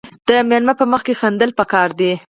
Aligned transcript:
د 0.27 0.29
میلمه 0.49 0.73
په 0.79 0.85
مخ 0.91 1.01
کې 1.07 1.13
خندل 1.21 1.49
پکار 1.59 1.89
دي. 1.99 2.11